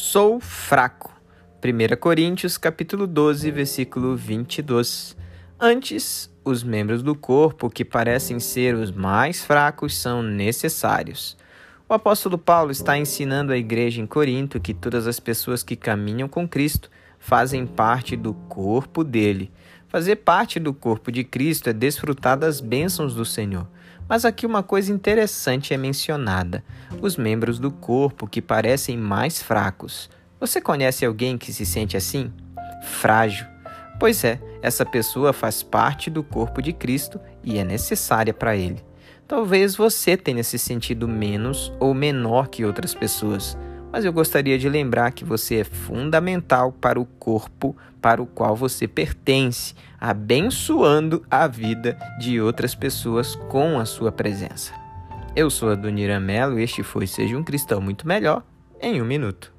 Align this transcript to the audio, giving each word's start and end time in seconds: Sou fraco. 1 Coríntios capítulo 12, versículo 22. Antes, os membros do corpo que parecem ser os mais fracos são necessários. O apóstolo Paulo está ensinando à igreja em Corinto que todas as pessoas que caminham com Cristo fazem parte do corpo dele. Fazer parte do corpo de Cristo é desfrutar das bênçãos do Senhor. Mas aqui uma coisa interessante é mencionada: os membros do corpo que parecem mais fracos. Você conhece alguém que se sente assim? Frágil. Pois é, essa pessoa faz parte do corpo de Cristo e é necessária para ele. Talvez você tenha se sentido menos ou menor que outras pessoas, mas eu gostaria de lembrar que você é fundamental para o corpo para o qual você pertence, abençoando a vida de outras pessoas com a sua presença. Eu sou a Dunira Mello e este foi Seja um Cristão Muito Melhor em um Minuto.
Sou 0.00 0.38
fraco. 0.38 1.12
1 1.60 1.96
Coríntios 1.96 2.56
capítulo 2.56 3.04
12, 3.04 3.50
versículo 3.50 4.14
22. 4.14 5.16
Antes, 5.58 6.32
os 6.44 6.62
membros 6.62 7.02
do 7.02 7.16
corpo 7.16 7.68
que 7.68 7.84
parecem 7.84 8.38
ser 8.38 8.76
os 8.76 8.92
mais 8.92 9.44
fracos 9.44 9.96
são 9.96 10.22
necessários. 10.22 11.36
O 11.88 11.94
apóstolo 11.94 12.38
Paulo 12.38 12.70
está 12.70 12.96
ensinando 12.96 13.52
à 13.52 13.56
igreja 13.56 14.00
em 14.00 14.06
Corinto 14.06 14.60
que 14.60 14.72
todas 14.72 15.08
as 15.08 15.18
pessoas 15.18 15.64
que 15.64 15.74
caminham 15.74 16.28
com 16.28 16.48
Cristo 16.48 16.88
fazem 17.18 17.66
parte 17.66 18.16
do 18.16 18.32
corpo 18.32 19.02
dele. 19.02 19.50
Fazer 19.88 20.16
parte 20.16 20.60
do 20.60 20.74
corpo 20.74 21.10
de 21.10 21.24
Cristo 21.24 21.70
é 21.70 21.72
desfrutar 21.72 22.36
das 22.36 22.60
bênçãos 22.60 23.14
do 23.14 23.24
Senhor. 23.24 23.66
Mas 24.06 24.24
aqui 24.24 24.44
uma 24.44 24.62
coisa 24.62 24.92
interessante 24.92 25.72
é 25.72 25.78
mencionada: 25.78 26.62
os 27.00 27.16
membros 27.16 27.58
do 27.58 27.70
corpo 27.70 28.26
que 28.26 28.42
parecem 28.42 28.98
mais 28.98 29.42
fracos. 29.42 30.10
Você 30.38 30.60
conhece 30.60 31.06
alguém 31.06 31.38
que 31.38 31.52
se 31.52 31.64
sente 31.64 31.96
assim? 31.96 32.30
Frágil. 32.82 33.46
Pois 33.98 34.22
é, 34.24 34.40
essa 34.62 34.86
pessoa 34.86 35.32
faz 35.32 35.62
parte 35.62 36.08
do 36.08 36.22
corpo 36.22 36.62
de 36.62 36.72
Cristo 36.72 37.18
e 37.42 37.58
é 37.58 37.64
necessária 37.64 38.32
para 38.32 38.54
ele. 38.54 38.84
Talvez 39.26 39.74
você 39.74 40.16
tenha 40.16 40.44
se 40.44 40.58
sentido 40.58 41.08
menos 41.08 41.72
ou 41.80 41.92
menor 41.92 42.48
que 42.48 42.64
outras 42.64 42.94
pessoas, 42.94 43.58
mas 43.92 44.04
eu 44.04 44.12
gostaria 44.12 44.58
de 44.58 44.68
lembrar 44.68 45.12
que 45.12 45.24
você 45.24 45.56
é 45.56 45.64
fundamental 45.64 46.72
para 46.72 47.00
o 47.00 47.04
corpo 47.04 47.76
para 48.00 48.22
o 48.22 48.26
qual 48.26 48.54
você 48.54 48.86
pertence, 48.86 49.74
abençoando 50.00 51.24
a 51.30 51.46
vida 51.46 51.98
de 52.18 52.40
outras 52.40 52.74
pessoas 52.74 53.34
com 53.34 53.78
a 53.78 53.84
sua 53.84 54.12
presença. 54.12 54.72
Eu 55.34 55.50
sou 55.50 55.70
a 55.70 55.74
Dunira 55.74 56.18
Mello 56.18 56.58
e 56.58 56.62
este 56.62 56.82
foi 56.82 57.06
Seja 57.06 57.36
um 57.36 57.44
Cristão 57.44 57.80
Muito 57.80 58.06
Melhor 58.06 58.42
em 58.80 59.02
um 59.02 59.04
Minuto. 59.04 59.57